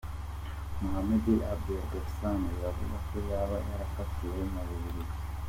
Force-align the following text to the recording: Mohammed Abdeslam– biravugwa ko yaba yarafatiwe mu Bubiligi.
Mohammed 0.81 1.25
Abdeslam– 1.51 2.39
biravugwa 2.51 2.97
ko 3.09 3.17
yaba 3.29 3.57
yarafatiwe 3.69 4.39
mu 4.53 4.61
Bubiligi. 4.67 5.17